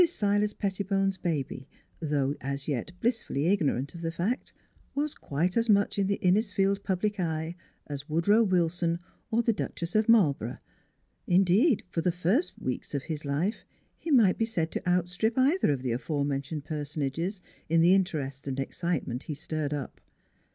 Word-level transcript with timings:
SILAS 0.03 0.53
PETTIBONE'S 0.53 1.17
baby, 1.19 1.67
though 2.01 2.33
as 2.41 2.67
yet 2.67 2.91
blissfully 3.01 3.45
ignorant 3.45 3.93
of 3.93 4.01
the 4.01 4.09
fact, 4.09 4.51
was 4.95 5.13
quite 5.13 5.55
as 5.55 5.69
much 5.69 5.99
in 5.99 6.07
the 6.07 6.17
Innisfield 6.23 6.81
public 6.83 7.19
eye 7.19 7.55
as 7.85 8.09
Woodrow 8.09 8.41
Wilson 8.41 8.97
or 9.29 9.43
the 9.43 9.53
Duchess 9.53 9.93
of 9.93 10.09
Marl 10.09 10.33
borough. 10.33 10.57
Indeed, 11.27 11.83
for 11.87 12.01
the 12.01 12.11
first 12.11 12.57
weeks 12.57 12.95
of 12.95 13.03
his 13.03 13.25
life 13.25 13.63
he 13.95 14.09
might 14.09 14.39
be 14.39 14.45
said 14.45 14.71
to 14.71 14.87
outstrip 14.89 15.37
either 15.37 15.71
of 15.71 15.83
the 15.83 15.91
afore 15.91 16.25
mentioned 16.25 16.65
personages 16.65 17.39
in 17.69 17.81
the 17.81 17.93
interest 17.93 18.47
and 18.47 18.59
excite 18.59 19.05
ment 19.05 19.21
he 19.29 19.35
stirred 19.35 19.71
up. 19.71 20.01